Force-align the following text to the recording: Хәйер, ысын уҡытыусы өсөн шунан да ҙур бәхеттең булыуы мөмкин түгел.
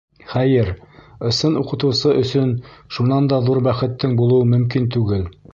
Хәйер, 0.29 0.69
ысын 1.31 1.59
уҡытыусы 1.59 2.15
өсөн 2.23 2.55
шунан 2.97 3.31
да 3.35 3.41
ҙур 3.51 3.63
бәхеттең 3.71 4.21
булыуы 4.23 4.53
мөмкин 4.57 4.93
түгел. 4.99 5.33